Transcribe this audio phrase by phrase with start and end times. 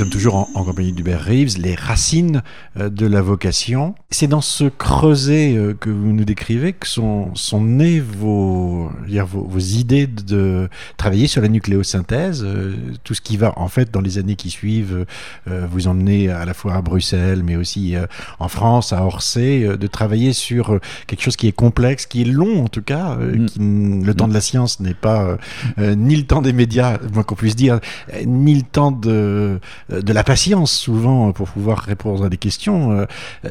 [0.00, 2.42] sommes toujours en, compagnie d'Hubert Reeves, les racines
[2.78, 3.94] euh, de la vocation.
[4.10, 9.44] C'est dans ce creuset euh, que vous nous décrivez que sont, sont nées vos, vos,
[9.44, 14.00] vos, idées de travailler sur la nucléosynthèse, euh, tout ce qui va en fait dans
[14.00, 15.06] les années qui suivent
[15.46, 17.94] vous emmener à la fois à Bruxelles, mais aussi
[18.38, 22.64] en France, à Orsay, de travailler sur quelque chose qui est complexe, qui est long
[22.64, 23.16] en tout cas.
[23.16, 23.46] Mm.
[23.46, 25.36] Qui, le temps de la science n'est pas
[25.78, 27.80] ni le temps des médias, moins qu'on puisse dire,
[28.26, 29.60] ni le temps de
[29.92, 32.92] euh, de la patience souvent pour pouvoir répondre à des questions.
[32.92, 33.06] Euh,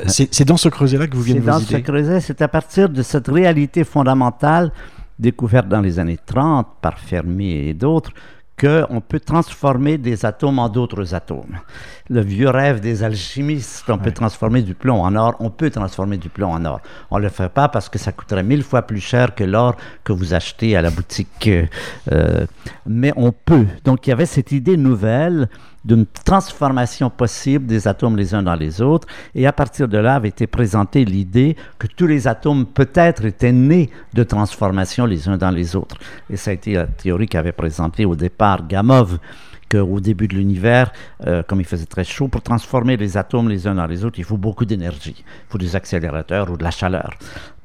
[0.08, 2.48] c'est dans ce creuset-là que vous venez de vous C'est dans ce creuset, c'est à
[2.48, 4.72] partir de cette réalité fondamentale
[5.20, 8.12] découverte dans les années 30 par Fermi et d'autres
[8.60, 11.60] qu'on peut transformer des atomes en d'autres atomes.
[12.12, 16.18] Le vieux rêve des alchimistes, on peut transformer du plomb en or, on peut transformer
[16.18, 16.82] du plomb en or.
[17.12, 19.76] On ne le fait pas parce que ça coûterait mille fois plus cher que l'or
[20.04, 21.48] que vous achetez à la boutique.
[22.12, 22.48] Euh,
[22.88, 23.68] mais on peut.
[23.84, 25.50] Donc il y avait cette idée nouvelle
[25.86, 29.08] d'une transformation possible des atomes les uns dans les autres.
[29.36, 33.52] Et à partir de là avait été présentée l'idée que tous les atomes peut-être étaient
[33.52, 35.98] nés de transformation les uns dans les autres.
[36.30, 39.20] Et ça a été la théorie qu'avait présentée au départ Gamov
[39.70, 40.92] qu'au début de l'univers,
[41.26, 44.20] euh, comme il faisait très chaud, pour transformer les atomes les uns dans les autres,
[44.20, 45.16] il faut beaucoup d'énergie.
[45.18, 47.12] Il faut des accélérateurs ou de la chaleur.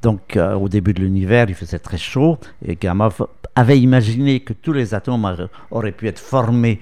[0.01, 3.25] Donc, euh, au début de l'univers, il faisait très chaud et Gamov
[3.55, 6.79] avait imaginé que tous les atomes auraient pu être formés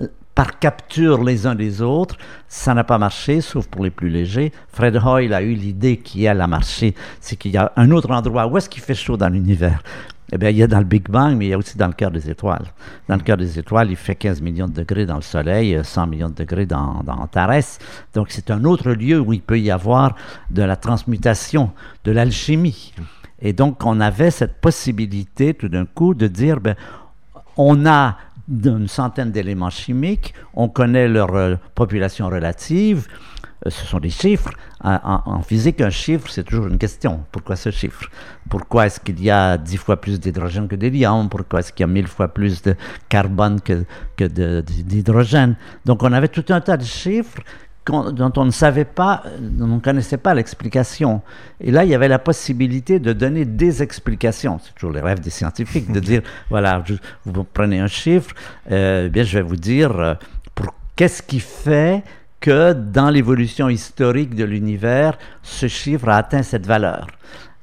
[0.00, 2.16] euh, par capture les uns des autres.
[2.48, 4.52] Ça n'a pas marché, sauf pour les plus légers.
[4.72, 6.94] Fred Hoyle a eu l'idée qui, elle, a marché.
[7.20, 8.46] C'est qu'il y a un autre endroit.
[8.46, 9.82] Où est-ce qu'il fait chaud dans l'univers?
[10.30, 11.86] Eh bien, il y a dans le Big Bang, mais il y a aussi dans
[11.86, 12.66] le cœur des étoiles.
[13.08, 16.06] Dans le cœur des étoiles, il fait 15 millions de degrés dans le Soleil, 100
[16.06, 17.78] millions de degrés dans, dans Antares.
[18.14, 20.14] Donc, c'est un autre lieu où il peut y avoir
[20.50, 21.70] de la transmutation,
[22.04, 22.92] de l'alchimie.
[23.40, 26.74] Et donc, on avait cette possibilité, tout d'un coup, de dire, ben,
[27.56, 28.16] on a
[28.48, 34.50] d'une centaine d'éléments chimiques, on connaît leur euh, population relative, euh, ce sont des chiffres.
[34.82, 37.24] En, physique, un chiffre, c'est toujours une question.
[37.32, 38.08] Pourquoi ce chiffre?
[38.48, 41.28] Pourquoi est-ce qu'il y a dix fois plus d'hydrogène que d'hélium?
[41.28, 42.76] Pourquoi est-ce qu'il y a mille fois plus de
[43.08, 43.84] carbone que,
[44.16, 45.56] que d'hydrogène?
[45.84, 47.42] Donc on avait tout un tas de chiffres
[47.90, 49.22] dont on ne savait pas,
[49.60, 51.22] on ne connaissait pas l'explication.
[51.60, 54.60] Et là, il y avait la possibilité de donner des explications.
[54.62, 56.82] C'est toujours les rêves des scientifiques, de dire, voilà,
[57.24, 58.34] vous prenez un chiffre,
[58.70, 60.14] euh, eh bien, je vais vous dire euh,
[60.96, 62.02] qu'est-ce qui fait
[62.40, 67.06] que dans l'évolution historique de l'univers, ce chiffre a atteint cette valeur.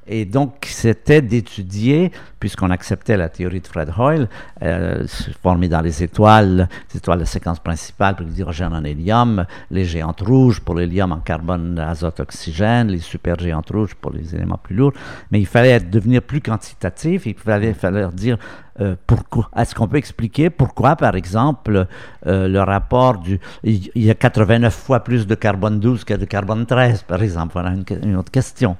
[0.08, 4.28] Et donc, c'était d'étudier, puisqu'on acceptait la théorie de Fred Hoyle,
[4.62, 5.04] euh,
[5.42, 10.20] formée dans les étoiles, les étoiles de séquence principale pour l'hydrogène en hélium, les géantes
[10.20, 14.92] rouges pour l'hélium en carbone, azote, oxygène, les supergéantes rouges pour les éléments plus lourds.
[15.32, 17.74] Mais il fallait devenir plus quantitatif, il fallait,
[18.12, 18.38] dire
[18.80, 21.86] euh, pourquoi Est-ce qu'on peut expliquer pourquoi, par exemple,
[22.26, 23.40] euh, le rapport du.
[23.64, 27.54] Il y a 89 fois plus de carbone 12 que de carbone 13, par exemple?
[27.54, 28.76] Voilà une autre question.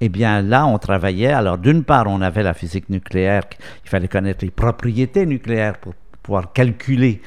[0.00, 1.32] Eh bien, là, on travaillait.
[1.32, 3.42] Alors, d'une part, on avait la physique nucléaire.
[3.84, 5.94] Il fallait connaître les propriétés nucléaires pour
[6.24, 7.20] pouvoir calculer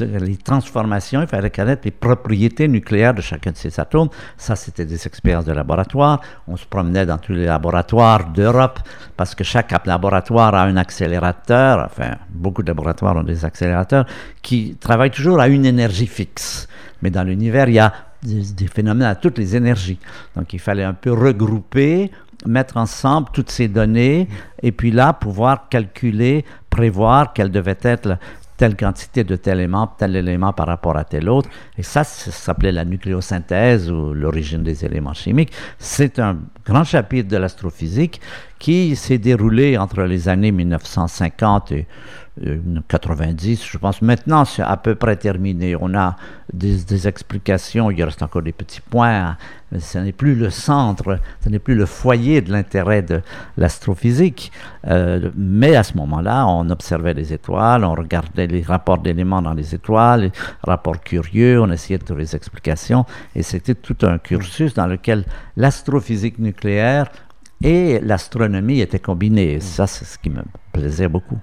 [0.00, 4.08] les transformations, il fallait connaître les propriétés nucléaires de chacun de ces atomes.
[4.36, 6.20] Ça, c'était des expériences de laboratoire.
[6.48, 8.80] On se promenait dans tous les laboratoires d'Europe
[9.16, 14.04] parce que chaque laboratoire a un accélérateur, enfin, beaucoup de laboratoires ont des accélérateurs
[14.42, 16.66] qui travaillent toujours à une énergie fixe.
[17.02, 17.92] Mais dans l'univers, il y a
[18.22, 19.98] des, phénomènes à toutes les énergies.
[20.36, 22.10] Donc il fallait un peu regrouper,
[22.46, 24.28] mettre ensemble toutes ces données
[24.62, 28.18] et puis là pouvoir calculer, prévoir quelle devait être
[28.60, 31.48] telle quantité de tel élément, tel élément par rapport à tel autre.
[31.78, 35.50] Et ça, ça s'appelait la nucléosynthèse ou l'origine des éléments chimiques.
[35.78, 36.36] C'est un
[36.66, 38.20] grand chapitre de l'astrophysique
[38.58, 41.86] qui s'est déroulé entre les années 1950 et
[42.88, 44.00] 90, je pense.
[44.02, 45.76] Maintenant, c'est à peu près terminé.
[45.78, 46.16] On a
[46.52, 49.36] des, explications, il reste encore des petits points,
[49.70, 53.20] mais ce n'est plus le centre, ce n'est plus le foyer de l'intérêt de
[53.56, 54.52] l'astrophysique.
[54.86, 59.54] Euh, mais à ce moment-là, on observait les étoiles, on regardait les rapports d'éléments dans
[59.54, 60.32] les étoiles, les
[60.62, 63.04] rapports curieux, on essayait de trouver des explications,
[63.34, 65.24] et c'était tout un cursus dans lequel
[65.56, 67.06] l'astrophysique nucléaire
[67.62, 69.60] et l'astronomie étaient combinés.
[69.60, 71.38] Ça, c'est ce qui me plaisait beaucoup.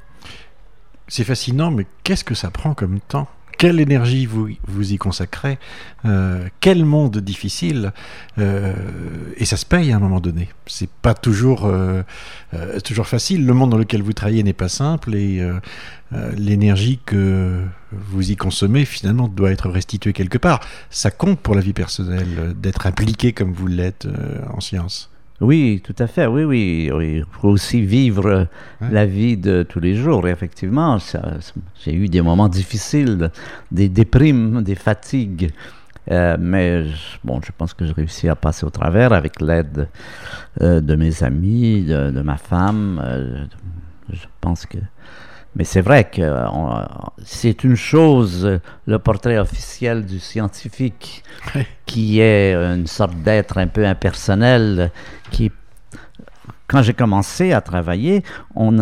[1.07, 3.27] C'est fascinant, mais qu'est-ce que ça prend comme temps?
[3.57, 4.49] Quelle énergie vous,
[4.93, 5.57] y consacrez,
[6.05, 7.91] euh, quel monde difficile,
[8.37, 8.73] euh,
[9.35, 10.49] et ça se paye à un moment donné.
[10.67, 12.03] C'est pas toujours, euh,
[12.83, 13.47] toujours facile.
[13.47, 15.41] Le monde dans lequel vous travaillez n'est pas simple et
[16.37, 20.59] l'énergie que vous y consommez finalement doit être restituée quelque part.
[20.91, 24.07] Ça compte pour la vie personnelle d'être impliqué comme vous l'êtes
[24.53, 25.09] en sciences.
[25.39, 26.25] Oui, tout à fait.
[26.25, 26.89] Oui, oui.
[27.17, 28.47] Il faut aussi vivre
[28.81, 30.27] la vie de tous les jours.
[30.27, 30.97] Et effectivement,
[31.83, 33.29] j'ai eu des moments difficiles,
[33.71, 35.51] des déprimes, des fatigues.
[36.09, 36.85] Euh, mais
[37.23, 39.89] bon, je pense que j'ai réussi à passer au travers avec l'aide
[40.61, 43.01] euh, de mes amis, de, ma femme.
[43.03, 43.45] Euh,
[44.09, 44.77] je pense que
[45.57, 46.21] mais c'est vrai que
[47.23, 51.23] c'est une chose, le portrait officiel du scientifique,
[51.87, 54.91] qui est une sorte d'être un peu impersonnel,
[55.31, 55.51] qui
[56.67, 58.23] quand j'ai commencé à travailler,
[58.53, 58.77] on,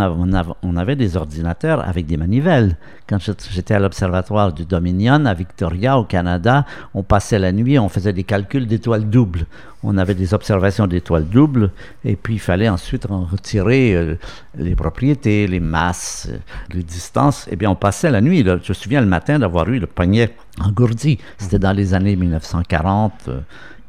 [0.75, 2.77] avait des ordinateurs avec des manivelles.
[3.07, 3.19] Quand
[3.51, 6.65] j'étais à l'Observatoire du Dominion à Victoria, au Canada,
[6.95, 9.45] on passait la nuit, on faisait des calculs d'étoiles doubles.
[9.83, 11.69] On avait des observations d'étoiles doubles,
[12.03, 14.15] et puis il fallait ensuite en retirer euh,
[14.57, 16.37] les propriétés, les masses, euh,
[16.73, 17.47] les distances.
[17.51, 18.43] Eh bien, on passait la nuit.
[18.43, 21.19] Je me souviens le matin d'avoir eu le poignet engourdi.
[21.37, 23.29] C'était dans les années 1940.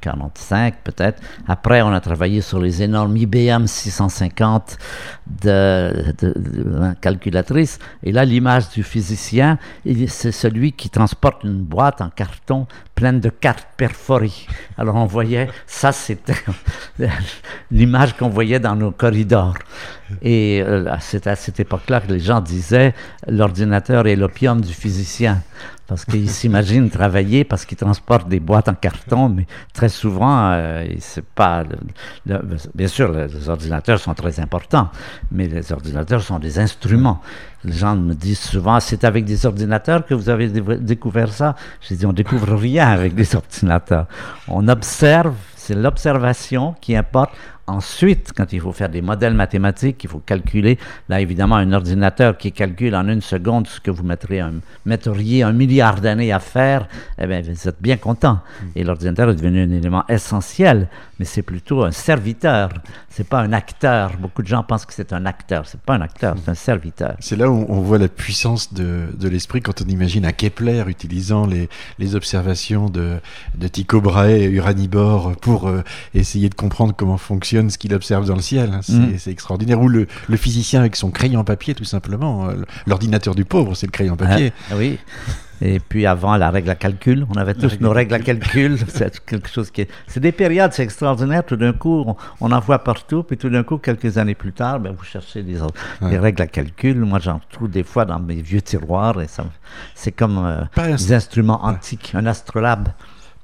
[0.06, 1.20] 45 peut-être.
[1.48, 4.78] Après, on a travaillé sur les énormes IBM 650
[5.42, 7.80] de, de, calculatrice.
[8.04, 9.58] Et là, l'image du physicien,
[10.06, 14.46] c'est celui qui transporte une boîte en carton pleine de cartes perforées.
[14.78, 16.42] Alors on voyait, ça c'était
[17.70, 19.58] l'image qu'on voyait dans nos corridors.
[20.22, 22.94] Et euh, c'est à cette époque-là que les gens disaient
[23.28, 25.42] l'ordinateur est l'opium du physicien
[25.86, 30.84] parce qu'ils s'imaginent travailler parce qu'ils transportent des boîtes en carton, mais très souvent, euh,
[30.98, 31.64] c'est pas.
[32.74, 34.90] bien sûr, les ordinateurs sont très importants,
[35.30, 37.20] mais les ordinateurs sont des instruments.
[37.64, 41.56] Les gens me disent souvent, c'est avec des ordinateurs que vous avez découvert ça?
[41.80, 44.06] Je dis, on découvre rien avec des ordinateurs.
[44.48, 47.32] On observe, c'est l'observation qui importe.
[47.68, 50.78] Ensuite, quand il faut faire des modèles mathématiques, il faut calculer,
[51.08, 56.00] là évidemment, un ordinateur qui calcule en une seconde ce que vous mettriez un, milliard
[56.00, 56.86] d'années à faire,
[57.20, 58.38] eh bien, vous êtes bien content.
[58.76, 62.70] Et l'ordinateur est devenu un élément essentiel, mais c'est plutôt un serviteur,
[63.08, 64.12] c'est pas un acteur.
[64.18, 67.16] Beaucoup de gens pensent que c'est un acteur, c'est pas un acteur, c'est un serviteur.
[67.18, 71.46] C'est là où on voit la puissance de, l'esprit quand on imagine un Kepler utilisant
[71.46, 73.16] les, observations de,
[73.56, 75.82] de Tycho Brahe et Uranibor pour euh,
[76.14, 78.70] essayer de comprendre comment fonctionne ce qu'il observe dans le ciel.
[78.72, 78.80] Hein.
[78.88, 79.18] Mm.
[79.18, 79.80] C'est extraordinaire.
[79.80, 80.06] Ou le,
[80.36, 82.48] physicien avec son crayon papier, tout simplement.
[82.48, 82.54] Euh,
[82.86, 84.52] l'ordinateur du pauvre, c'est le crayon papier.
[84.70, 84.98] Ah, oui.
[85.62, 87.26] Et puis avant, la règle à calcul.
[87.30, 88.78] On avait tous nos règles à calcul.
[88.88, 91.44] c'est quelque chose qui C'est des périodes, c'est extraordinaire.
[91.44, 92.04] Tout d'un coup,
[92.40, 93.22] on, en voit partout.
[93.22, 95.58] Puis tout d'un coup, quelques années plus tard, ben, vous cherchez des,
[96.18, 96.98] règles à calcul.
[96.98, 99.20] Moi, j'en trouve des fois dans mes vieux tiroirs.
[99.22, 99.28] Et
[99.94, 102.88] c'est comme euh, des instruments antiques, un astrolabe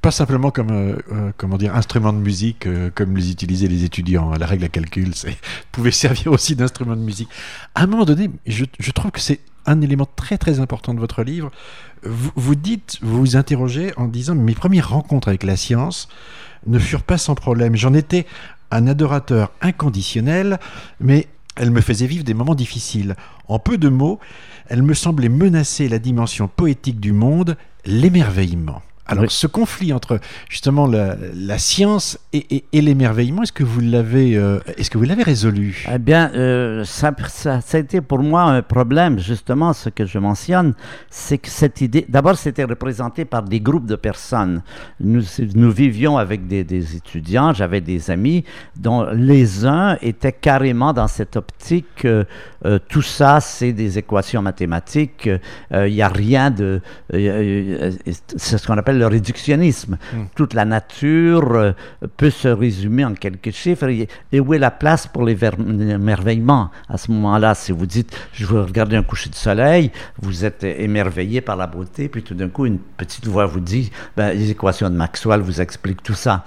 [0.03, 3.85] pas simplement comme euh, euh, comment dire instrument de musique euh, comme les utilisaient les
[3.85, 5.39] étudiants la règle à calcul, c'est
[5.71, 7.29] pouvait servir aussi d'instrument de musique.
[7.77, 11.23] À un moment donné, je, trouve que c'est un élément très très important de votre
[11.23, 11.53] livre.
[12.03, 16.09] Vous, vous dites, vous interrogez en disant mes premières rencontres avec la science
[16.67, 17.77] ne furent pas sans problème.
[17.77, 18.27] J'en étais
[18.73, 20.59] un adorateur inconditionnel,
[20.99, 23.15] mais elle me faisait vivre des moments difficiles.
[23.47, 24.19] En peu de mots,
[24.67, 28.83] elle me semblait menacer la dimension poétique du monde, l'émerveillement.
[29.05, 34.91] Alors, ce conflit entre justement la, science et, l'émerveillement, est-ce que vous l'avez, euh, est-ce
[34.91, 35.85] que vous l'avez résolu?
[35.93, 39.19] Eh bien, euh, ça, ça, a été pour moi un problème.
[39.19, 40.75] Justement, ce que je mentionne,
[41.11, 44.63] c'est que cette idée, d'abord, c'était représenté par des groupes de personnes.
[45.01, 45.23] Nous,
[45.57, 48.45] nous vivions avec des, des étudiants, j'avais des amis
[48.77, 52.05] dont les uns étaient carrément dans cette optique.
[52.05, 52.25] Euh,
[52.89, 55.29] tout ça, c'est des équations mathématiques.
[55.73, 56.81] Il n'y a rien de,
[57.11, 59.99] c'est ce qu'on appelle le réductionnisme.
[60.13, 60.25] Hmm.
[60.35, 61.73] Toute la nature euh,
[62.17, 63.89] peut se résumer en quelques chiffres.
[64.33, 68.63] Et, où est la place pour l'émerveillement À ce moment-là, si vous dites, je veux
[68.63, 72.67] regarder un coucher de soleil, vous êtes émerveillé par la beauté, puis tout d'un coup,
[72.67, 76.45] une petite voix vous dit, ben, les équations de Maxwell vous expliquent tout ça.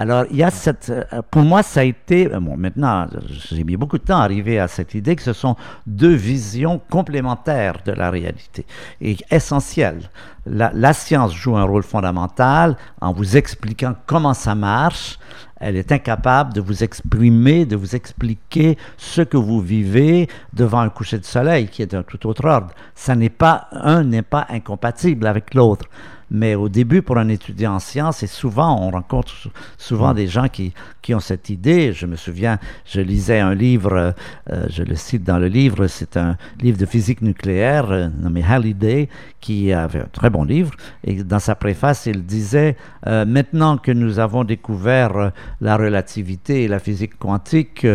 [0.00, 0.90] Alors, il y a cette.
[0.90, 2.32] Euh, pour moi, ça a été.
[2.32, 3.08] Euh, bon, maintenant,
[3.50, 5.56] j'ai mis beaucoup de temps à arriver à cette idée que ce sont
[5.88, 8.64] deux visions complémentaires de la réalité
[9.00, 10.08] et essentielles.
[10.46, 15.18] La, la science joue un rôle fondamental en vous expliquant comment ça marche.
[15.60, 20.90] Elle est incapable de vous exprimer, de vous expliquer ce que vous vivez devant un
[20.90, 22.72] coucher de soleil qui est d'un tout autre ordre.
[22.94, 25.86] Ça n'est pas un n'est pas incompatible avec l'autre.
[26.30, 29.32] Mais au début, pour un étudiant en sciences, et souvent, on rencontre
[29.78, 31.92] souvent des gens qui, qui ont cette idée.
[31.92, 34.14] Je me souviens, je lisais un livre,
[34.50, 38.42] euh, je le cite dans le livre, c'est un livre de physique nucléaire euh, nommé
[38.42, 39.08] Halliday,
[39.40, 40.72] qui avait un très bon livre.
[41.04, 46.68] Et dans sa préface, il disait, euh, maintenant que nous avons découvert la relativité et
[46.68, 47.86] la physique quantique,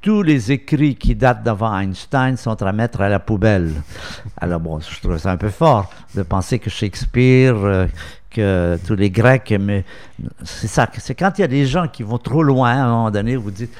[0.00, 3.72] tous les écrits qui datent d'avant Einstein sont à mettre à la poubelle.
[4.36, 7.86] Alors bon, je trouve ça un peu fort de penser que Shakespeare, euh,
[8.30, 9.84] que tous les Grecs, mais
[10.42, 12.88] c'est ça, c'est quand il y a des gens qui vont trop loin, à un
[12.88, 13.76] moment donné, vous dites,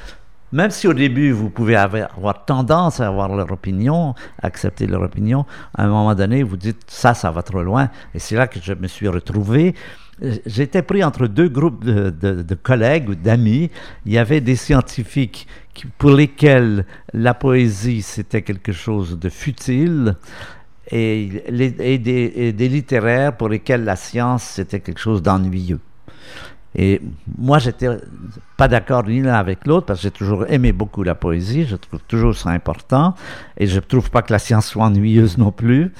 [0.52, 5.02] même si au début vous pouvez avoir, avoir tendance à avoir leur opinion, accepter leur
[5.02, 7.88] opinion, à un moment donné, vous dites, ça, ça va trop loin.
[8.14, 9.74] Et c'est là que je me suis retrouvé
[10.46, 13.70] j'étais pris entre deux groupes de, collègues ou d'amis.
[14.06, 15.46] Il y avait des scientifiques
[15.98, 20.16] pour lesquels la poésie c'était quelque chose de futile
[20.90, 25.80] et, des, littéraires pour lesquels la science c'était quelque chose d'ennuyeux.
[26.76, 27.00] Et
[27.38, 27.88] moi, j'étais
[28.56, 32.00] pas d'accord l'un avec l'autre parce que j'ai toujours aimé beaucoup la poésie, je trouve
[32.06, 33.14] toujours ça important
[33.56, 35.92] et je trouve pas que la science soit ennuyeuse non plus.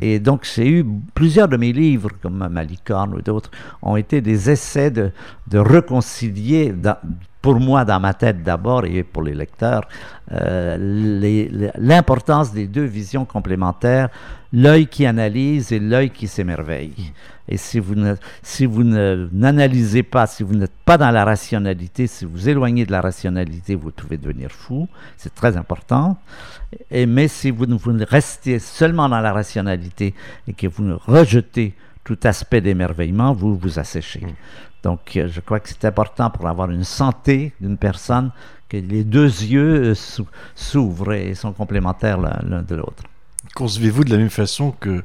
[0.00, 3.50] Et donc, j'ai eu plusieurs de mes livres, comme Malicorne ou d'autres,
[3.82, 5.10] ont été des essais de,
[5.46, 6.74] de réconcilier
[7.46, 9.82] pour moi dans ma tête d'abord et pour les lecteurs,
[10.32, 14.08] euh, l'importance des deux visions complémentaires,
[14.52, 17.12] l'œil qui analyse et l'œil qui s'émerveille.
[17.48, 22.24] Et si vous ne, si n'analysez pas, si vous n'êtes pas dans la rationalité, si
[22.24, 24.88] vous éloignez de la rationalité, vous pouvez devenir fou.
[25.16, 26.18] C'est très important.
[26.90, 30.14] Et, mais si vous, vous restez seulement dans la rationalité
[30.48, 34.26] et que vous rejetez tout aspect d'émerveillement, vous vous asséchez.
[34.86, 38.30] Donc, euh, je crois que c'est important pour avoir une santé d'une personne
[38.68, 39.94] que les deux yeux euh,
[40.54, 43.02] s'ouvrent et sont complémentaires l'un de l'autre.
[43.56, 45.02] Concevez-vous de la même façon que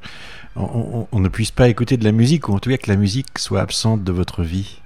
[0.56, 3.40] on, ne puisse pas écouter de la musique, ou en tout cas que la musique
[3.40, 4.82] soit absente de votre vie?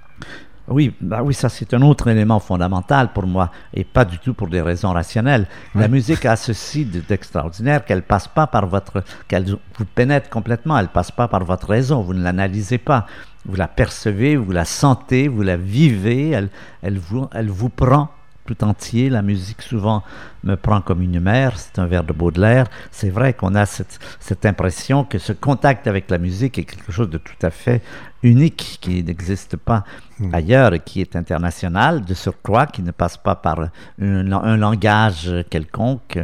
[0.66, 4.32] Oui, bah oui, ça c'est un autre élément fondamental pour moi et pas du tout
[4.32, 5.46] pour des raisons rationnelles.
[5.74, 10.88] La musique a ceci d'extraordinaire qu'elle passe pas par votre, qu'elle vous pénètre complètement, elle
[10.88, 13.06] passe pas par votre raison, vous ne l'analysez pas,
[13.46, 16.48] vous la percevez, vous la sentez, vous la vivez, elle,
[16.82, 18.10] elle, vous, elle vous prend
[18.46, 19.10] tout entier.
[19.10, 20.02] La musique souvent
[20.44, 22.66] me prend comme une mère, c'est un vers de Baudelaire.
[22.90, 26.92] C'est vrai qu'on a cette, cette, impression que ce contact avec la musique est quelque
[26.92, 27.82] chose de tout à fait
[28.22, 29.84] unique, qui n'existe pas
[30.18, 30.34] hmm.
[30.34, 33.68] ailleurs et qui est international, de surcroît, qui ne passe pas par
[34.00, 36.18] un langage quelconque.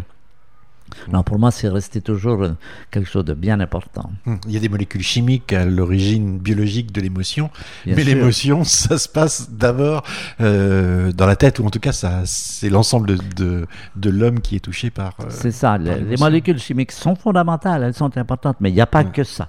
[1.13, 2.47] Non, pour moi, c'est resté toujours
[2.91, 4.11] quelque chose de bien important.
[4.27, 7.51] Hum, il y a des molécules chimiques à l'origine biologique de l'émotion,
[7.87, 10.05] mais l'émotion, ça se passe d'abord
[10.41, 14.57] euh, dans la tête, ou en tout cas, ça, c'est l'ensemble de, de, l'homme qui
[14.57, 15.15] est touché par.
[15.21, 15.79] Euh, c'est ça.
[15.79, 19.13] les, molécules chimiques sont fondamentales, elles sont importantes, mais il n'y a pas hum.
[19.13, 19.49] que ça.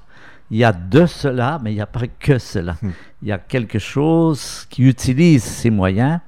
[0.51, 2.75] Il y a de cela, mais il n'y a pas que cela.
[2.83, 2.91] Hum.
[3.21, 6.19] Il y a quelque chose qui utilise ces moyens,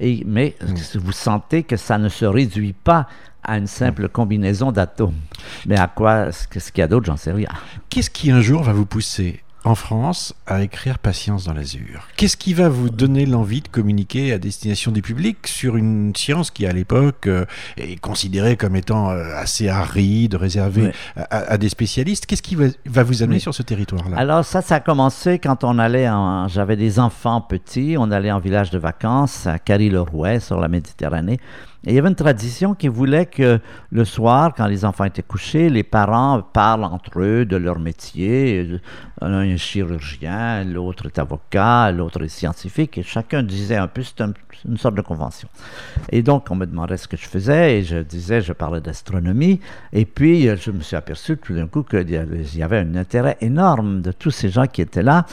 [0.00, 0.56] et, mais
[0.94, 3.06] vous sentez que ça ne se réduit pas
[3.42, 5.20] à une simple combinaison d'atomes.
[5.66, 7.48] Mais à quoi, ce qu'il y a d'autre, j'en sais rien.
[7.90, 9.43] Qu'est-ce qui un jour va vous pousser?
[9.64, 12.08] En France à écrire Patience dans l'azur.
[12.16, 16.50] Qu'est-ce qui va vous donner l'envie de communiquer à destination du public sur une science
[16.50, 22.26] qui à l'époque euh, est considérée comme étant euh, assez aride, réservée à, des spécialistes?
[22.26, 24.16] Qu'est-ce qui va, vous amener sur ce territoire-là?
[24.16, 26.08] Alors ça, ça a commencé quand on allait,
[26.48, 31.40] j'avais des enfants petits, on allait en village de vacances à Carry-le-Rouet sur la Méditerranée.
[31.86, 33.60] Il y avait une tradition qui voulait que
[33.90, 38.80] le soir, quand les enfants étaient couchés, les parents parlent entre eux de leur métier.
[39.20, 44.24] Un est chirurgien, l'autre est avocat, l'autre est scientifique, et chacun disait un peu, c'est
[44.64, 45.48] une sorte de convention.
[46.10, 49.60] Et donc, on me demandait ce que je faisais, et je disais, je parlais d'astronomie,
[49.92, 54.00] et puis je me suis aperçu tout d'un coup qu'il y avait un intérêt énorme
[54.00, 55.26] de tous ces gens qui étaient là.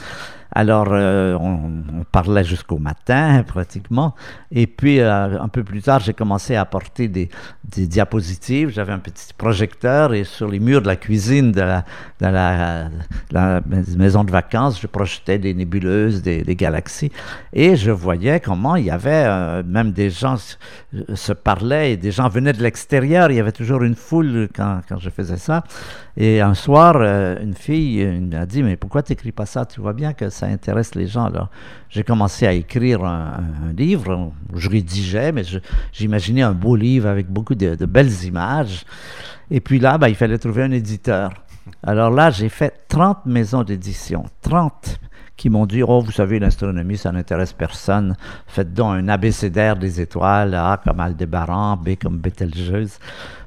[0.54, 4.14] Alors, euh, on, parlait jusqu'au matin, pratiquement.
[4.50, 7.30] Et puis, euh, un peu plus tard, j'ai commencé à apporter des,
[7.64, 8.68] diapositives.
[8.68, 11.62] J'avais un petit projecteur et sur les murs de la cuisine de
[12.20, 12.90] la,
[13.96, 17.10] maison de vacances, je projetais des nébuleuses, des, galaxies.
[17.54, 20.36] Et je voyais comment il y avait, euh, même des gens
[21.14, 23.30] se parlaient et des gens venaient de l'extérieur.
[23.30, 25.64] Il y avait toujours une foule quand, quand je faisais ça.
[26.18, 29.64] Et un soir, une fille m'a dit, mais pourquoi tu n'écris pas ça?
[29.64, 31.24] Tu vois bien que ça intéresse les gens.
[31.24, 31.48] Alors,
[31.88, 35.42] j'ai commencé à écrire un, livre, je rédigeais, mais
[35.92, 38.84] j'imaginais un beau livre avec beaucoup de, belles images.
[39.50, 41.32] Et puis là, ben, il fallait trouver un éditeur.
[41.82, 44.98] Alors là, j'ai fait 30 maisons d'édition, 30
[45.36, 48.16] qui m'ont dit Oh, vous savez, l'astronomie, ça n'intéresse personne.
[48.46, 52.98] Faites donc un abécédaire des étoiles, A comme Aldébaran, B comme Bételgeuse.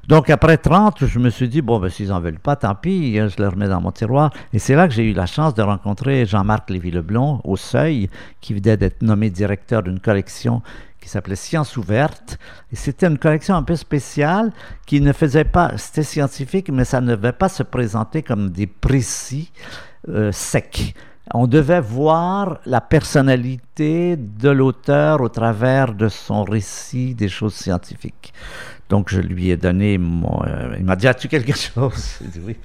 [0.08, 3.18] Donc après 30, je me suis dit, bon, ben, s'ils n'en veulent pas, tant pis,
[3.20, 4.32] hein, je les remets dans mon tiroir.
[4.54, 8.10] Et c'est là que j'ai eu la chance de rencontrer Jean-Marc Lévy-Leblond au Seuil,
[8.40, 10.62] qui venait d'être nommé directeur d'une collection
[11.02, 12.38] qui s'appelait Science ouverte.
[12.72, 14.52] Et c'était une collection un peu spéciale
[14.86, 18.68] qui ne faisait pas, c'était scientifique, mais ça ne devait pas se présenter comme des
[18.68, 19.52] précis
[20.08, 20.94] euh, secs
[21.34, 28.34] on devait voir la personnalité de l'auteur au travers de son récit des choses scientifiques.
[28.89, 30.44] Donc je lui ai donné mon.
[30.46, 32.18] Euh, il m'a dit As-tu quelque chose?
[32.22, 32.58] J'ai dit oui.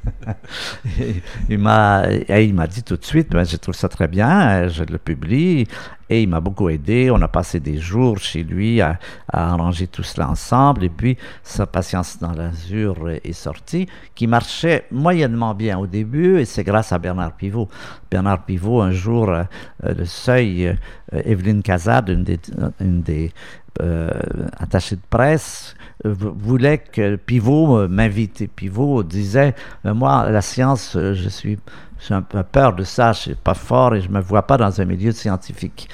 [1.58, 4.98] m'a, il m'a dit tout de suite ben, Je trouve ça très bien, je le
[4.98, 5.66] publie.
[6.12, 7.08] Et il m'a beaucoup aidé.
[7.10, 8.98] On a passé des jours chez lui à,
[9.32, 10.82] arranger tout cela ensemble.
[10.82, 13.86] Et puis, sa patience dans l'azur est sortie,
[14.16, 16.40] qui marchait moyennement bien au début.
[16.40, 17.68] Et c'est grâce à Bernard Pivot.
[18.10, 19.44] Bernard Pivot, un jour, euh,
[19.84, 20.74] le seuil, euh,
[21.24, 22.08] Evelyne Cazade,
[22.80, 23.32] une des
[23.78, 28.50] attachées de presse, voulait que Pivot m'invite.
[28.54, 31.58] Pivot disait, moi, la science, je suis
[32.06, 34.56] j'ai un peu peur de ça, je suis pas fort et je me vois pas
[34.56, 35.88] dans un milieu scientifique.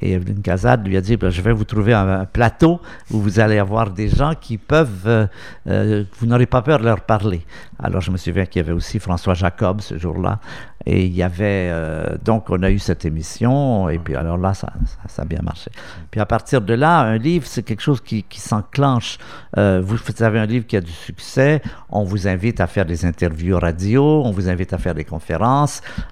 [0.00, 3.40] Et Evelyne Kazad lui a dit, ben, je vais vous trouver un, plateau où vous
[3.40, 5.26] allez avoir des gens qui peuvent, euh,
[5.66, 7.44] euh, vous n'aurez pas peur de leur parler.
[7.78, 10.38] Alors je me souviens qu'il y avait aussi François Jacob ce jour-là.
[10.86, 14.54] Et il y avait, euh, donc on a eu cette émission, et puis alors là,
[14.54, 14.72] ça,
[15.08, 15.70] ça, a bien marché.
[16.10, 19.18] Puis à partir de là, un livre, c'est quelque chose qui, qui s'enclenche.
[19.56, 23.58] vous avez un livre qui a du succès, on vous invite à faire des interviews
[23.58, 25.49] radio, on vous invite à faire des conférences,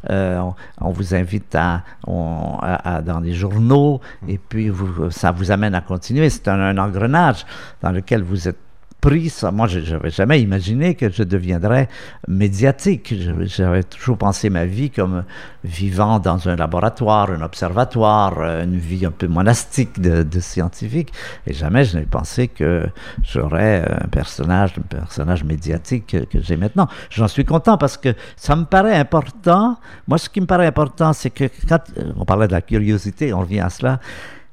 [0.09, 4.71] on, vous invite à, à, dans les journaux et puis
[5.11, 6.30] ça vous amène à continuer.
[6.30, 7.45] C'est un, engrenage
[7.83, 8.59] dans lequel vous êtes
[9.00, 9.33] pris.
[9.52, 11.88] Moi, je n'avais jamais imaginé que je deviendrais
[12.26, 13.14] médiatique.
[13.43, 15.25] J'avais toujours pensé ma vie comme
[15.64, 21.12] vivant dans un laboratoire, un observatoire, une vie un peu monastique de, scientifique.
[21.47, 22.87] Et jamais je n'ai pensé que
[23.23, 26.88] j'aurais un personnage, un personnage médiatique que, que j'ai maintenant.
[27.11, 29.78] J'en suis content parce que ça me paraît important.
[30.07, 31.81] Moi, ce qui me paraît important, c'est que quand
[32.17, 34.00] on parlait de la curiosité, on revient à cela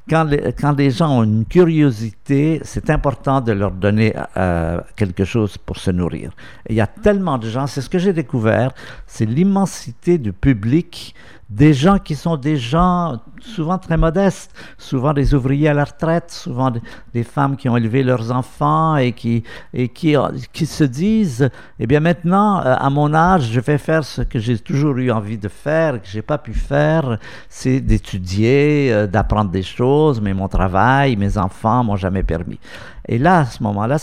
[0.09, 5.25] quand les, quand les gens ont une curiosité, c'est important de leur donner euh, quelque
[5.25, 6.31] chose pour se nourrir.
[6.69, 8.71] il y a tellement de gens, c'est ce que j'ai découvert,
[9.07, 11.15] c'est l'immensité du public
[11.49, 16.31] des gens qui sont des gens souvent très modestes, souvent des ouvriers à la retraite,
[16.31, 16.71] souvent
[17.13, 20.15] des, femmes qui ont élevé leurs enfants et qui, et qui,
[20.53, 21.49] qui se disent,
[21.79, 25.11] eh bien maintenant, euh, à mon âge, je vais faire ce que j'ai toujours eu
[25.11, 30.33] envie de faire, que j'ai pas pu faire, c'est d'étudier, euh, d'apprendre des choses, mais
[30.33, 32.59] mon travail, mes enfants m'ont jamais permis.
[33.07, 33.97] Et là, à ce moment-là,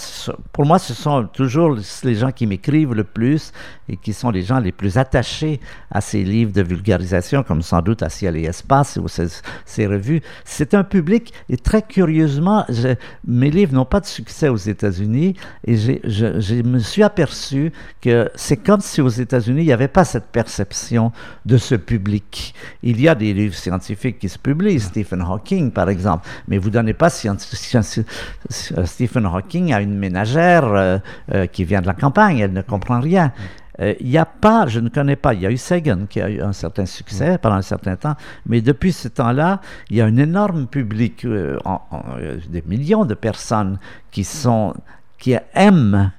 [0.53, 3.53] pour moi, ce sont toujours les gens qui m'écrivent le plus
[3.89, 5.61] et qui sont les gens les plus attachés
[5.91, 10.23] à ces livres de vulgarisation, comme sans doute à Ciel et Espace ou ces, revues.
[10.45, 12.65] C'est un public, et très curieusement,
[13.27, 15.35] mes livres n'ont pas de succès aux États-Unis,
[15.67, 20.05] et je, me suis aperçu que c'est comme si aux États-Unis, il n'y avait pas
[20.05, 21.13] cette perception
[21.45, 22.55] de ce public.
[22.83, 26.69] Il y a des livres scientifiques qui se publient, Stephen Hawking, par exemple, mais vous
[26.69, 27.11] ne donnez pas
[28.93, 30.99] Stephen Hawking a une ménagère euh,
[31.33, 33.33] euh, qui vient de la campagne, elle ne comprend rien.
[33.81, 36.21] Euh, il n'y a pas, je ne connais pas, il y a eu Sagan qui
[36.21, 40.03] a eu un certain succès pendant un certain temps, mais depuis ce temps-là, il y
[40.03, 43.79] a un énorme public, des millions de personnes
[44.11, 44.75] qui sont,
[45.19, 46.13] qui aiment,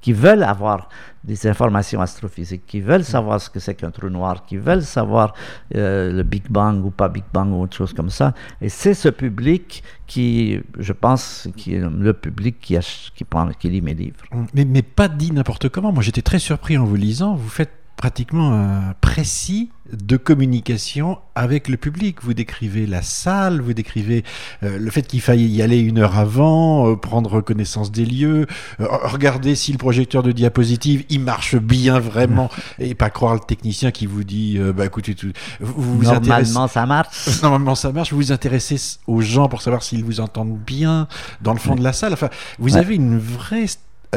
[0.00, 0.88] qui veulent avoir
[1.24, 5.34] des informations astrophysiques, qui veulent savoir ce que c'est qu'un trou noir, qui veulent savoir
[5.74, 8.34] euh, le Big Bang ou pas Big Bang ou autre chose comme ça.
[8.60, 12.76] Et c'est ce public qui, je pense, qui est le public qui,
[13.14, 14.24] qui, prend, qui lit mes livres.
[14.54, 15.92] Mais, mais pas dit n'importe comment.
[15.92, 17.34] Moi, j'étais très surpris en vous lisant.
[17.34, 22.18] Vous faites pratiquement un précis de communication avec le public.
[22.20, 24.24] Vous décrivez la salle, vous décrivez
[24.62, 28.46] euh, le fait qu'il faille y aller une heure avant, euh, prendre connaissance des lieux,
[28.80, 33.40] euh, regarder si le projecteur de diapositive il marche bien vraiment et pas croire le
[33.40, 35.32] technicien qui vous dit bah écoutez tout.
[35.60, 37.08] Vous, vous Normalement ça marche.
[37.42, 38.12] Normalement ça marche.
[38.12, 41.08] Vous vous intéressez aux gens pour savoir s'ils vous entendent bien
[41.40, 42.12] dans le fond de la salle.
[42.12, 43.64] Enfin, vous avez une vraie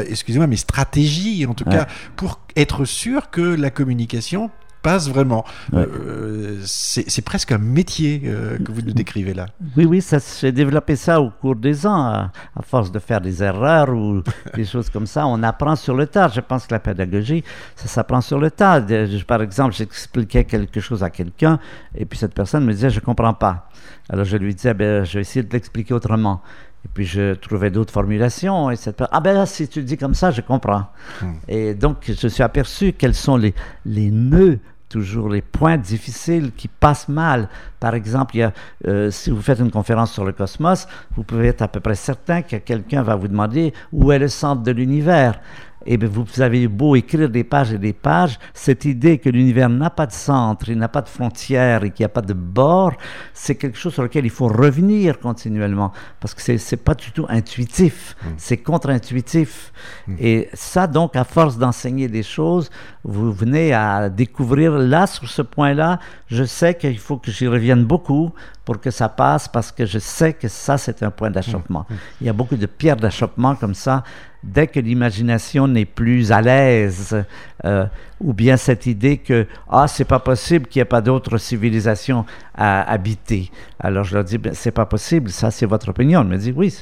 [0.02, 4.50] excusez-moi, mais stratégie, en tout cas, pour être sûr que la communication
[4.82, 5.44] passe vraiment.
[5.74, 9.46] Euh, c'est presque un métier euh, que vous nous décrivez là.
[9.76, 10.04] Oui, oui,
[10.40, 12.30] j'ai développé ça au cours des ans, à,
[12.62, 14.22] force de faire des erreurs ou
[14.54, 15.26] des choses comme ça.
[15.26, 16.28] On apprend sur le tas.
[16.28, 17.44] Je pense que la pédagogie,
[17.76, 18.84] ça s'apprend sur le tas.
[19.26, 21.58] par exemple, j'expliquais quelque chose à quelqu'un
[21.94, 23.68] et puis cette personne me disait, je comprends pas.
[24.08, 26.40] Alors je lui disais, ben, je vais essayer de l'expliquer autrement.
[26.88, 28.70] Et puis je trouvais d'autres formulations.
[28.70, 29.02] Et cette...
[29.12, 30.86] Ah ben là, si tu le dis comme ça, je comprends.
[31.20, 31.32] Hmm.
[31.46, 36.68] Et donc je suis aperçu quels sont les, les nœuds toujours les points difficiles qui
[36.68, 37.48] passent mal.
[37.80, 38.52] Par exemple, il y a,
[38.86, 41.94] euh, si vous faites une conférence sur le cosmos, vous pouvez être à peu près
[41.94, 45.40] certain que quelqu'un va vous demander où est le centre de l'univers
[45.90, 49.70] et bien vous avez beau écrire des pages et des pages, cette idée que l'univers
[49.70, 52.34] n'a pas de centre, il n'a pas de frontières et qu'il n'y a pas de
[52.34, 52.92] bord,
[53.32, 57.10] c'est quelque chose sur lequel il faut revenir continuellement parce que c'est n'est pas du
[57.10, 58.26] tout intuitif, mm.
[58.36, 59.72] c'est contre-intuitif.
[60.06, 60.14] Mm.
[60.20, 62.68] Et ça, donc, à force d'enseigner des choses,
[63.02, 67.84] vous venez à découvrir là, sur ce point-là, je sais qu'il faut que j'y revienne
[67.84, 68.32] beaucoup
[68.68, 71.86] pour que ça passe parce que je sais que ça, c'est un point d'achoppement.
[71.88, 71.94] Mm.
[72.20, 74.02] Il y a beaucoup de pierres d'achoppement comme ça
[74.42, 77.24] dès que l'imagination n'est plus à l'aise,
[77.64, 77.86] euh,
[78.20, 82.24] ou bien cette idée que ah c'est pas possible qu'il n'y ait pas d'autres civilisations
[82.54, 83.50] à habiter.
[83.78, 86.22] Alors je leur dis ben, c'est pas possible, ça c'est votre opinion.
[86.22, 86.74] Ils me dit oui,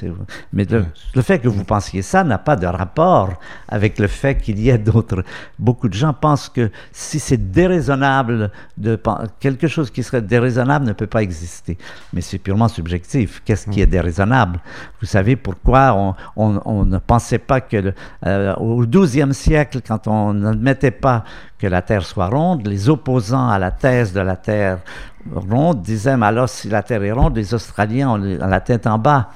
[0.51, 3.33] mais le, fait que vous pensiez ça n'a pas de rapport
[3.67, 5.23] avec le fait qu'il y ait d'autres.
[5.59, 8.99] Beaucoup de gens pensent que si c'est déraisonnable de
[9.39, 11.77] quelque chose qui serait déraisonnable ne peut pas exister.
[12.13, 13.41] Mais c'est purement subjectif.
[13.45, 14.59] Qu'est-ce qui est déraisonnable?
[15.01, 17.93] Vous savez pourquoi on, on, on ne pensait pas que
[18.25, 20.33] euh, au XIIe siècle, quand on
[20.67, 21.23] n'admettait pas
[21.57, 24.79] que la Terre soit ronde, les opposants à la thèse de la Terre
[25.33, 28.97] ronde disaient, mais alors si la Terre est ronde, les Australiens ont la tête en
[28.97, 29.29] bas.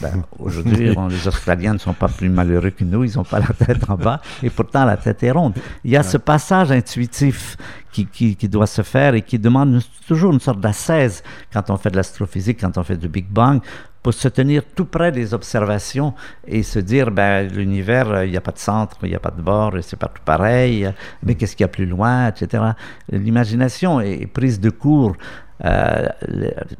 [0.00, 3.66] Ben, aujourd'hui, les Australiens ne sont pas plus malheureux que nous, ils n'ont pas la
[3.66, 5.54] tête en bas, et pourtant la tête est ronde.
[5.84, 7.56] Il y a ce passage intuitif
[7.92, 11.22] qui, doit se faire et qui demande toujours une sorte d'assaise
[11.52, 13.60] quand on fait de l'astrophysique, quand on fait du Big Bang,
[14.02, 16.14] pour se tenir tout près des observations
[16.46, 19.32] et se dire, ben, l'univers, il n'y a pas de centre, il n'y a pas
[19.32, 20.90] de bord, c'est partout pareil,
[21.22, 22.62] mais qu'est-ce qu'il y a plus loin, etc.
[23.10, 25.16] L'imagination est prise de court.
[25.64, 26.06] Euh,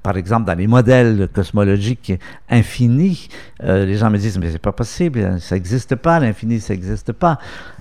[0.02, 2.12] par exemple, dans les modèles cosmologiques
[2.48, 3.28] infinis,
[3.64, 7.12] euh, les gens me disent, mais c'est pas possible, ça n'existe pas, l'infini, ça n'existe
[7.12, 7.38] pas.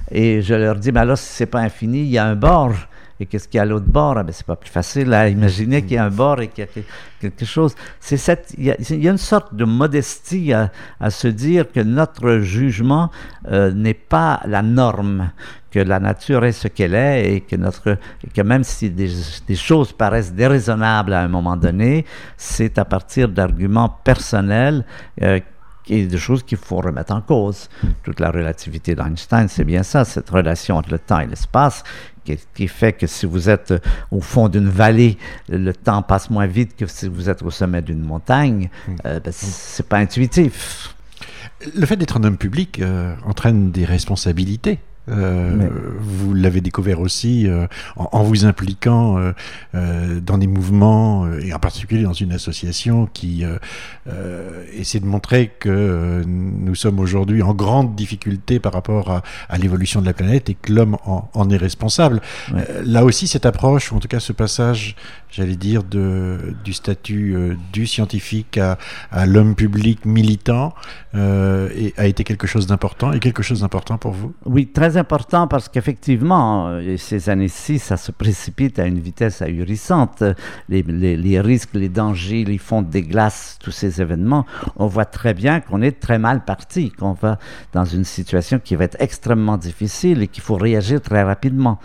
[0.10, 2.74] Et je leur dis, mais alors, si c'est pas infini, il y a un bord.
[3.20, 4.18] Et qu'est-ce qu'il y a à l'autre bord?
[4.18, 6.66] Ah, ben, c'est pas plus facile à imaginer qu'il y a un bord et qu'il
[6.66, 6.84] y a
[7.20, 7.74] quelque chose.
[8.00, 10.70] C'est cette, il, y a, une sorte de modestie à,
[11.10, 13.10] se dire que notre jugement
[13.52, 15.32] euh, n'est pas la norme,
[15.72, 17.98] que la nature est ce qu'elle est et que notre,
[18.34, 19.10] que même si des,
[19.56, 22.06] choses paraissent déraisonnables à un moment donné,
[22.38, 24.86] c'est à partir d'arguments personnels
[25.24, 25.40] euh,
[25.90, 27.70] et de choses qu'il faut remettre en cause.
[28.04, 31.84] Toute la relativité d'Einstein, c'est bien ça, cette relation entre le temps et l'espace
[32.54, 33.80] qui, fait que si vous êtes euh,
[34.12, 35.18] au fond d'une vallée,
[35.50, 38.70] le temps passe moins vite que si vous êtes au sommet d'une montagne.
[38.88, 38.96] Hmm.
[39.06, 40.96] Euh, ben, c'est pas intuitif.
[41.76, 44.80] Le fait d'être un homme public euh, entraîne des responsabilités.
[45.10, 49.18] Euh, vous l'avez découvert aussi euh, en, vous impliquant
[49.74, 53.44] euh, dans des mouvements et en particulier dans une association qui
[54.74, 60.06] essaie de montrer que nous sommes aujourd'hui en grande difficulté par rapport à, l'évolution de
[60.06, 62.22] la planète et que l'homme en, est responsable.
[62.84, 64.96] là aussi, cette approche, ou en tout cas ce passage,
[65.32, 67.36] j'allais dire, de, du statut
[67.74, 68.78] du scientifique à,
[69.12, 70.74] à l'homme public militant
[71.14, 74.34] et, a été quelque chose d'important et quelque chose d'important pour vous?
[74.46, 80.24] Oui, très important parce qu'effectivement, euh, ces années-ci, ça se précipite à une vitesse ahurissante.
[80.70, 85.60] Les, risques, les dangers, les fonds des glaces, tous ces événements, on voit très bien
[85.60, 87.40] qu'on est très mal parti, qu'on va
[87.74, 91.80] dans une situation qui va être extrêmement difficile et qu'il faut réagir très rapidement.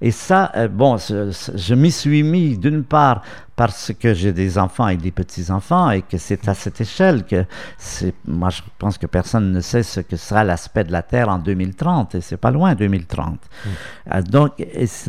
[0.00, 3.22] Et ça, euh, bon, je m'y suis mis d'une part
[3.56, 7.44] parce que j'ai des enfants et des petits-enfants et que c'est à cette échelle que
[7.78, 11.28] c'est, moi je pense que personne ne sait ce que sera l'aspect de la Terre
[11.28, 13.34] en 2030 et c'est pas loin 2030.
[13.34, 13.68] Mm.
[14.12, 14.52] Euh, donc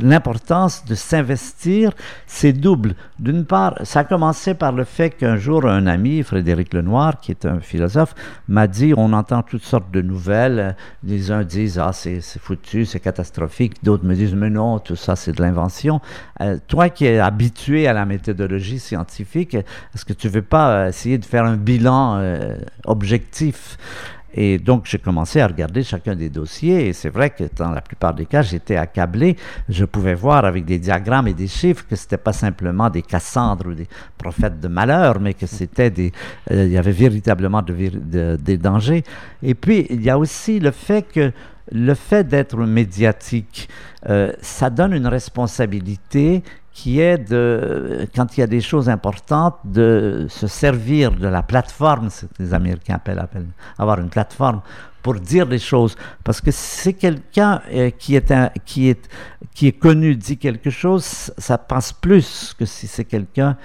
[0.02, 1.92] l'importance de s'investir,
[2.28, 2.96] c'est double.
[3.20, 7.32] D'une part, ça a commencé par le fait qu'un jour un ami, Frédéric Lenoir, qui
[7.32, 8.14] est un philosophe,
[8.48, 10.76] m'a dit on entend toutes sortes de nouvelles.
[11.04, 13.84] Les uns disent ah c'est, foutu, c'est catastrophique.
[13.84, 16.00] D'autres me disent mais non, tout ça c'est de l'invention.
[16.42, 20.70] Euh, toi qui es habitué à la méthode méthodologie scientifique, est-ce que tu veux pas
[20.70, 23.78] euh, essayer de faire un bilan euh, objectif?
[24.38, 27.80] Et donc, j'ai commencé à regarder chacun des dossiers et c'est vrai que dans la
[27.80, 29.38] plupart des cas, j'étais accablé.
[29.70, 33.68] Je pouvais voir avec des diagrammes et des chiffres que c'était pas simplement des Cassandres
[33.68, 36.12] ou des prophètes de malheur, mais que c'était des,
[36.52, 39.06] euh, il y avait véritablement des dangers.
[39.42, 41.32] Et puis, il y a aussi le fait que
[41.72, 43.70] le fait d'être médiatique,
[44.42, 46.44] ça donne une responsabilité
[46.76, 51.42] qui est de, quand il y a des choses importantes, de se servir de la
[51.42, 53.26] plateforme, ce que les Américains appellent,
[53.78, 54.62] avoir une plateforme
[55.02, 55.96] pour dire des choses.
[56.26, 58.34] Parce que si quelqu'un euh, qui, est
[58.66, 59.10] qui, est,
[59.54, 63.56] qui est connu dit quelque chose, ça passe plus que si c'est quelqu'un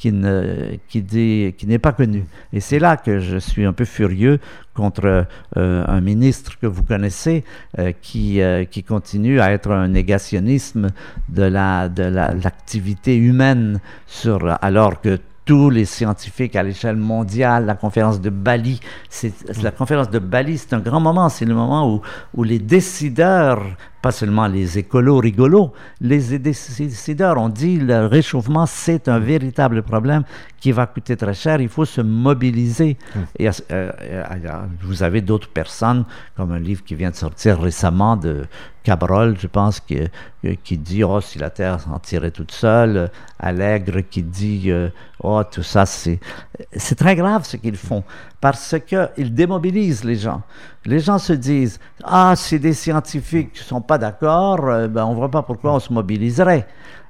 [0.00, 2.24] qui n'est pas connu.
[2.52, 4.40] Et c'est là que je suis un peu furieux
[4.74, 7.44] contre euh, un ministre que vous connaissez
[7.78, 10.88] euh, qui euh, qui continue à être un négationnisme
[11.28, 17.74] de la de l'activité humaine sur alors que tous les scientifiques à l'échelle mondiale, la
[17.74, 18.78] conférence de Bali.
[19.08, 19.32] C'est,
[19.62, 21.28] la conférence de Bali, c'est un grand moment.
[21.28, 22.00] C'est le moment
[22.34, 23.60] où les décideurs
[24.02, 30.24] pas seulement les écolos rigolos, les décideurs ont dit le réchauffement, c'est un véritable problème
[30.60, 32.98] qui va coûter très cher, il faut se mobiliser.
[33.40, 36.04] Euh, euh, vous avez d'autres personnes,
[36.36, 38.46] comme un livre qui vient de sortir récemment de
[38.82, 43.10] Cabrol, je pense, qui, euh, qui dit Oh, si la Terre s'en tirait toute seule.
[43.38, 44.70] Allègre qui dit
[45.22, 46.20] Oh, tout ça, c'est.
[46.76, 48.04] C'est très grave ce qu'ils font
[48.40, 50.42] parce qu'ils démobilisent les gens.
[50.84, 55.10] Les gens se disent Ah, si des scientifiques ne sont pas d'accord, euh, ben, on
[55.10, 56.64] ne voit pas pourquoi on se mobiliserait.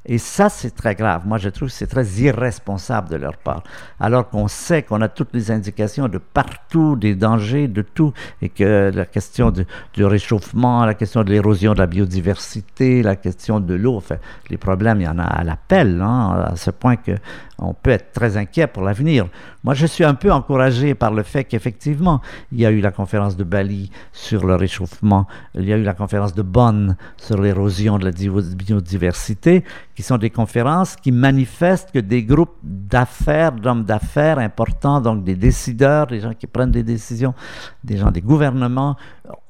[0.07, 1.27] Et ça, c'est très grave.
[1.27, 3.63] Moi, je trouve que c'est très irresponsable de leur part.
[3.99, 8.49] Alors qu'on sait qu'on a toutes les indications de partout, des dangers, de tout, et
[8.49, 13.75] que la question du réchauffement, la question de l'érosion de la biodiversité, la question de
[13.75, 14.17] l'eau, enfin,
[14.49, 17.13] les problèmes, il y en a à l'appel, hein, à ce point que
[17.61, 19.27] on peut être très inquiet pour l'avenir.
[19.65, 22.91] Moi, je suis un peu encouragé par le fait qu'effectivement, il y a eu la
[22.91, 27.41] conférence de Bali sur le réchauffement, il y a eu la conférence de Bonn sur
[27.41, 29.65] l'érosion de la biodiversité,
[30.01, 35.35] qui sont des conférences qui manifestent que des groupes d'affaires, d'hommes d'affaires importants, donc des
[35.35, 37.35] décideurs, des gens qui prennent des décisions,
[37.85, 38.97] des gens des gouvernements,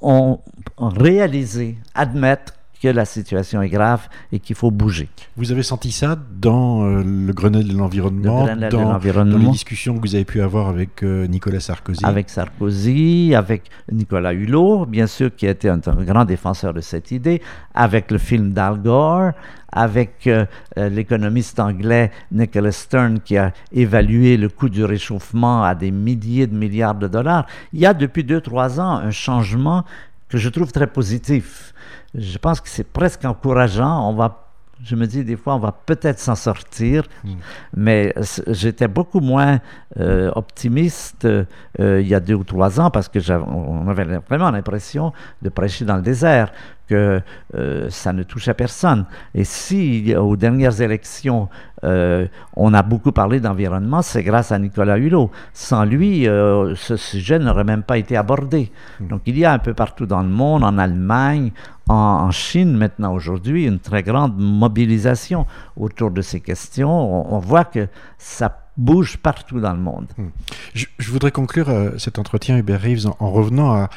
[0.00, 0.40] ont,
[0.76, 5.08] ont réalisé, admettent que la situation est grave et qu'il faut bouger.
[5.36, 10.00] Vous avez senti ça dans euh, le Grenelle de l'environnement, dans, dans, les discussions que
[10.00, 12.04] vous avez pu avoir avec euh, Nicolas Sarkozy?
[12.04, 17.10] Avec Sarkozy, avec Nicolas Hulot, bien sûr, qui a été un, grand défenseur de cette
[17.10, 17.42] idée,
[17.74, 19.32] avec le film d'Al Gore,
[19.72, 25.90] avec euh, l'économiste anglais Nicholas Stern qui a évalué le coût du réchauffement à des
[25.90, 27.46] milliers de milliards de dollars.
[27.72, 29.84] Il y a depuis deux, trois ans un changement
[30.28, 31.74] que je trouve très positif
[32.14, 34.08] je pense que c'est presque encourageant.
[34.08, 34.48] On va,
[34.82, 37.34] je me dis des fois, on va peut-être s'en sortir, hmm.
[37.76, 38.14] mais
[38.48, 39.60] j'étais beaucoup moins
[39.98, 41.44] euh, optimiste euh,
[41.78, 45.84] il y a deux ou trois ans parce que on avait vraiment l'impression de prêcher
[45.84, 46.52] dans le désert
[46.90, 47.22] que
[47.54, 49.06] euh, ça ne touche à personne.
[49.34, 51.48] Et si aux dernières élections,
[51.84, 52.26] euh,
[52.56, 55.30] on a beaucoup parlé d'environnement, c'est grâce à Nicolas Hulot.
[55.52, 58.72] Sans lui, euh, ce sujet n'aurait même pas été abordé.
[58.98, 59.06] Hmm.
[59.06, 61.52] Donc il y a un peu partout dans le monde, en Allemagne,
[61.88, 66.90] en, Chine maintenant aujourd'hui, une très grande mobilisation autour de ces questions.
[66.90, 67.86] On, on voit que
[68.18, 70.06] ça bouge partout dans le monde.
[70.16, 70.28] Hmm.
[70.74, 73.90] Je, voudrais conclure euh, cet entretien, Hubert Reeves, en, revenant à,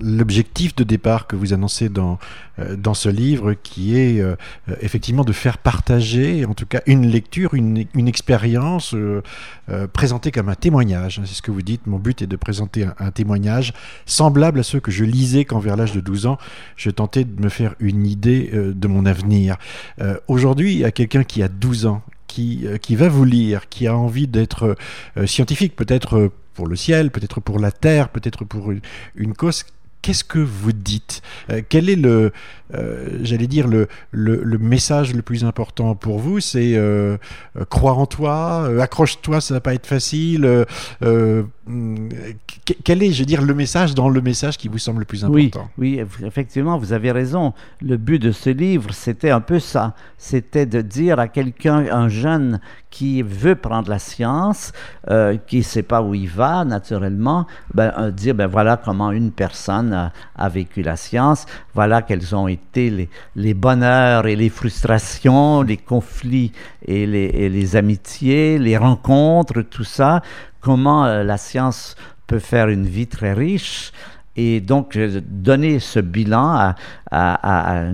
[0.00, 2.20] l'objectif de départ que vous annoncez dans,
[2.60, 4.36] euh, dans ce livre, qui est euh,
[4.80, 8.94] effectivement de faire partager, en tout cas, une lecture, une, une expérience
[9.92, 11.20] présentée comme un témoignage.
[11.24, 11.88] C'est ce que vous dites.
[11.88, 13.72] Mon but est de présenter un, témoignage
[14.06, 16.38] semblable à ceux que je lisais quand, vers l'âge de 12 ans,
[16.76, 19.56] je tentais de me faire une idée de mon avenir.
[20.28, 23.96] Aujourd'hui, à quelqu'un qui a 12 ans qui, euh, qui va vous lire, qui a
[23.96, 24.76] envie d'être
[25.16, 29.64] euh, scientifique, peut-être euh, pour le ciel, peut-être pour la terre, peut-être pour une, cause,
[30.02, 31.22] qu'est-ce que vous dites?
[31.68, 32.32] Quel est le,
[33.22, 36.40] j'allais dire, le, le, message le plus important pour vous?
[36.40, 36.76] C'est
[37.70, 40.66] croire en toi, accroche-toi, ça va pas être facile,
[41.68, 42.07] Hmm,
[42.84, 45.24] quel est, je veux dire, le message dans le message qui vous semble le plus
[45.24, 45.70] important?
[45.78, 47.52] oui, oui, effectivement, vous avez raison.
[47.80, 49.94] Le but de ce livre, c'était un peu ça.
[50.16, 54.72] C'était de dire à quelqu'un, un jeune qui veut prendre la science,
[55.10, 59.12] euh, qui ne sait pas où il va, naturellement, ben, euh, dire, ben voilà comment
[59.12, 64.48] une personne a, vécu la science, voilà quels ont été les, les, bonheurs et les
[64.48, 66.52] frustrations, les conflits
[66.86, 70.22] et les, et les amitiés, les rencontres, tout ça
[70.60, 71.96] comment euh, la science
[72.28, 73.92] peut faire une vie très riche.
[74.40, 76.72] Et donc, donner ce bilan
[77.10, 77.84] à,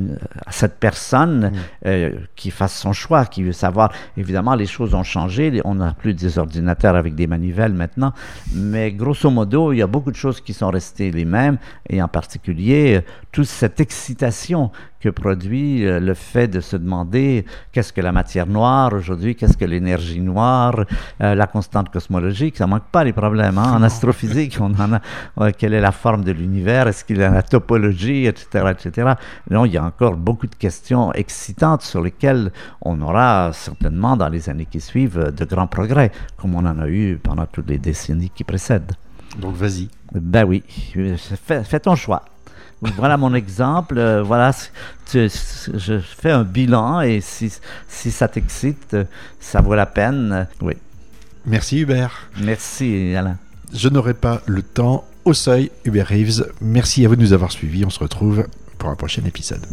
[0.50, 1.52] cette personne mm.
[1.86, 3.90] euh, qui fasse son choix, qui veut savoir.
[4.18, 5.62] Évidemment, les choses ont changé.
[5.64, 8.12] On n'a plus des ordinateurs avec des manivelles maintenant.
[8.52, 11.56] Mais grosso modo, il y a beaucoup de choses qui sont restées les mêmes.
[11.88, 13.00] Et en particulier,
[13.32, 14.70] toute cette excitation
[15.04, 19.58] que produit euh, le fait de se demander qu'est-ce que la matière noire aujourd'hui, qu'est-ce
[19.58, 20.86] que l'énergie noire,
[21.20, 23.58] euh, la constante cosmologique, ça manque pas les problèmes.
[23.58, 23.74] Hein?
[23.74, 27.28] En astrophysique, on en a, quelle est la forme de l'univers, est-ce qu'il y a
[27.28, 29.12] la topologie, etc., etc.
[29.50, 34.30] Non, il y a encore beaucoup de questions excitantes sur lesquelles on aura certainement dans
[34.30, 37.78] les années qui suivent de grands progrès, comme on en a eu pendant toutes les
[37.78, 38.92] décennies qui précèdent.
[39.38, 39.90] Donc vas-y.
[40.14, 40.62] Ben oui,
[41.44, 42.22] fais ton choix.
[42.82, 43.96] Voilà mon exemple.
[43.98, 44.52] euh, voilà,
[45.10, 45.28] tu-
[45.74, 47.52] je fais un bilan et si,
[47.88, 49.04] si ça t'excite, euh,
[49.40, 50.46] ça vaut la peine.
[50.60, 50.74] Oui.
[51.46, 52.28] Merci Hubert.
[52.40, 53.36] Merci, Alain.
[53.72, 55.04] Je n'aurai pas le temps.
[55.24, 56.46] Au seuil, Hubert Reeves.
[56.60, 57.84] Merci à vous de nous avoir suivis.
[57.84, 58.46] On se retrouve
[58.78, 59.64] pour un prochain épisode.